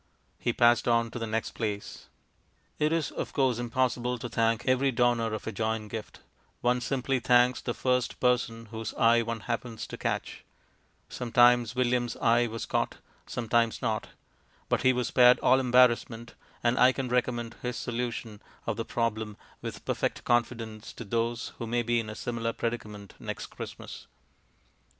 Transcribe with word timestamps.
He 0.39 0.51
passed 0.51 0.87
on 0.87 1.11
to 1.11 1.19
the 1.19 1.27
next 1.27 1.51
place.... 1.51 2.07
It 2.79 2.91
is, 2.91 3.11
of 3.11 3.33
course, 3.33 3.59
impossible 3.59 4.17
to 4.17 4.29
thank 4.29 4.65
every 4.67 4.91
donor 4.91 5.31
of 5.31 5.45
a 5.45 5.51
joint 5.51 5.91
gift; 5.91 6.21
one 6.61 6.81
simply 6.81 7.19
thanks 7.19 7.61
the 7.61 7.75
first 7.75 8.19
person 8.19 8.65
whose 8.71 8.95
eye 8.95 9.21
one 9.21 9.41
happens 9.41 9.85
to 9.85 9.99
catch. 9.99 10.43
Sometimes 11.07 11.75
William's 11.75 12.15
eye 12.17 12.47
was 12.47 12.65
caught, 12.65 12.97
sometimes 13.27 13.79
not. 13.79 14.07
But 14.69 14.81
he 14.81 14.91
was 14.91 15.07
spared 15.09 15.37
all 15.41 15.59
embarrassment; 15.59 16.33
and 16.63 16.79
I 16.79 16.93
can 16.93 17.07
recommend 17.09 17.57
his 17.61 17.77
solution 17.77 18.41
of 18.65 18.77
the 18.77 18.85
problem 18.85 19.37
with 19.61 19.85
perfect 19.85 20.23
confidence 20.23 20.93
to 20.93 21.03
those 21.05 21.49
who 21.59 21.67
may 21.67 21.83
be 21.83 21.99
in 21.99 22.09
a 22.09 22.15
similar 22.15 22.53
predicament 22.53 23.13
next 23.19 23.45
Christmas. 23.55 24.07